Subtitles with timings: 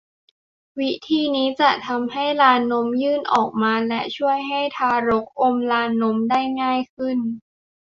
[0.79, 7.17] วิธีนี้จะทำให้ลานนมยื่นออกมาและช่วยให้ทารกอมลานนมได้ง่ายขึ้น